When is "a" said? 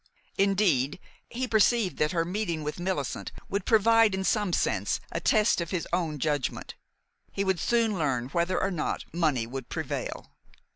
5.11-5.19